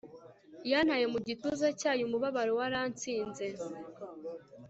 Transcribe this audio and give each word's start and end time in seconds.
Yantaye 0.71 1.05
mu 1.13 1.19
gituza 1.27 1.67
cyayo 1.79 2.03
umubabaro 2.05 2.51
waratsinze 2.59 3.45